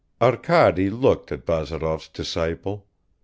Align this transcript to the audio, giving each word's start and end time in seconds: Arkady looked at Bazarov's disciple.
Arkady 0.19 0.89
looked 0.89 1.31
at 1.31 1.45
Bazarov's 1.45 2.07
disciple. 2.07 2.87